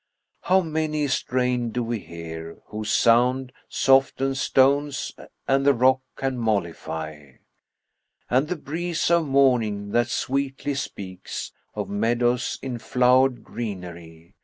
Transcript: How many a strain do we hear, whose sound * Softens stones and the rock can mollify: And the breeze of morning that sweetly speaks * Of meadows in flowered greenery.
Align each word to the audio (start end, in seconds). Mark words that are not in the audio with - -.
How 0.41 0.61
many 0.61 1.03
a 1.05 1.09
strain 1.09 1.69
do 1.69 1.83
we 1.83 1.99
hear, 1.99 2.63
whose 2.69 2.89
sound 2.89 3.51
* 3.65 3.69
Softens 3.87 4.39
stones 4.41 5.13
and 5.47 5.63
the 5.63 5.75
rock 5.75 6.01
can 6.15 6.39
mollify: 6.39 7.33
And 8.27 8.47
the 8.47 8.55
breeze 8.55 9.11
of 9.11 9.27
morning 9.27 9.91
that 9.91 10.07
sweetly 10.07 10.73
speaks 10.73 11.53
* 11.63 11.75
Of 11.75 11.87
meadows 11.87 12.57
in 12.63 12.79
flowered 12.79 13.43
greenery. 13.43 14.33